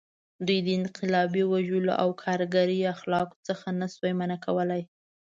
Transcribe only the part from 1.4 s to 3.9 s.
وژلو او کارګري اخلاقو څخه نه